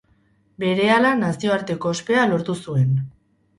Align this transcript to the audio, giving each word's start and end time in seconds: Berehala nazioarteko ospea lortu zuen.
Berehala 0.63 1.11
nazioarteko 1.19 1.93
ospea 1.99 2.27
lortu 2.35 2.59
zuen. 2.67 3.01